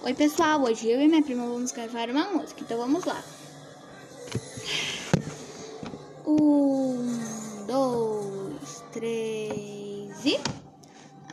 [0.00, 0.62] Oi, pessoal.
[0.62, 2.60] Hoje eu e minha prima vamos gravar uma música.
[2.60, 3.20] Então vamos lá.
[6.24, 10.38] Um, dois, três e.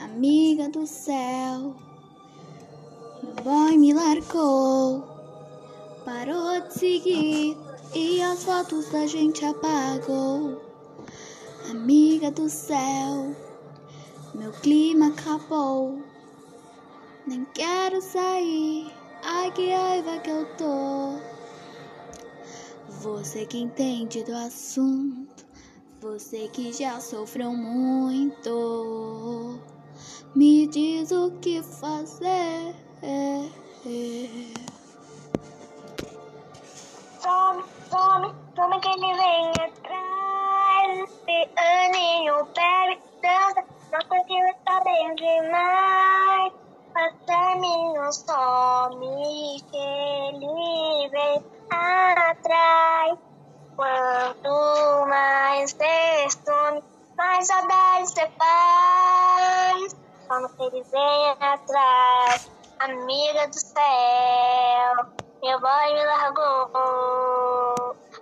[0.01, 1.75] Amiga do céu,
[3.21, 5.03] meu boy me largou,
[6.03, 7.55] parou de seguir
[7.93, 10.59] e as fotos da gente apagou.
[11.69, 13.35] Amiga do céu,
[14.33, 16.14] meu clima acabou.
[17.27, 21.17] Nem quero sair, ai que raiva que eu tô.
[23.01, 25.43] Você que entende do assunto,
[25.99, 28.39] você que já sofreu muito,
[30.35, 32.75] me diz o que fazer.
[37.19, 41.09] Some, some, some que ele vem atrás.
[41.25, 45.74] Pianinho, bebe, dança, nossa que está bem demais.
[47.05, 53.19] Passarinho some que ele vem atrás.
[53.75, 55.75] Quanto mais
[56.31, 56.83] some,
[57.15, 59.93] mais saudade você faz.
[60.57, 62.49] Que ele vem atrás,
[62.79, 65.05] amiga do céu.
[65.43, 66.71] Meu boy me largou,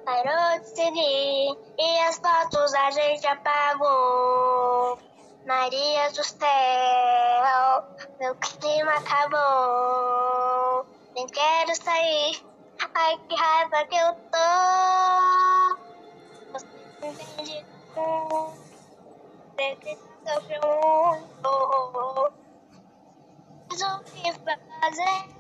[0.04, 5.13] parou de seguir e as fotos a gente apagou.
[5.46, 7.84] Maria do céu,
[8.20, 10.86] meu clima acabou.
[11.14, 12.42] Nem quero sair,
[12.96, 14.48] ai que raiva que eu tô.
[16.54, 16.66] Você
[17.04, 17.66] entende?
[19.56, 20.62] Você que sofreu
[21.44, 22.34] muito.
[23.70, 25.34] Mas o que fazer?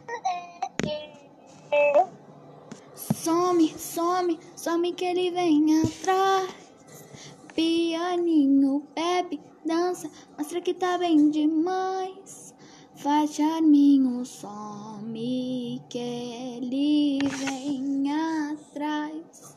[2.96, 6.64] Some, some, some que ele vem atrás.
[7.56, 9.13] Pianinho, bebe,
[10.38, 12.54] mostra que tá bem demais.
[12.96, 19.56] Faz charminho, some que ele vem atrás.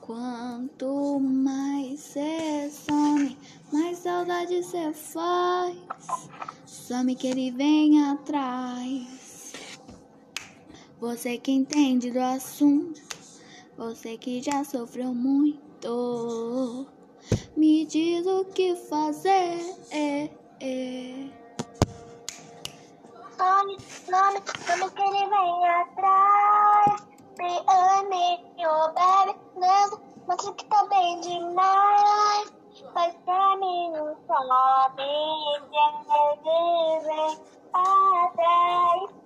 [0.00, 3.38] Quanto mais cê some,
[3.72, 5.76] mais saudade cê faz.
[6.66, 9.52] Some que ele vem atrás.
[11.00, 13.00] Você que entende do assunto,
[13.76, 16.86] você que já sofreu muito,
[17.92, 19.58] diz o que fazer.
[19.90, 20.24] É,
[20.60, 21.28] é.
[23.36, 27.06] Some, some, some que ele vem atrás.
[27.36, 32.52] Pianinho, bebe, dança, mostra que tá bem demais.
[32.94, 35.66] Faz caminho, sobe, ele
[37.04, 37.38] vem
[37.74, 39.22] atrás.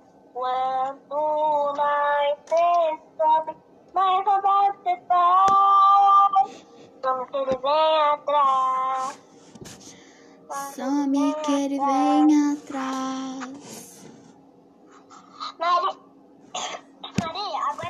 [7.32, 9.18] ele vem atrás.
[10.74, 14.06] Some que ele vem atrás.
[15.58, 16.05] Mas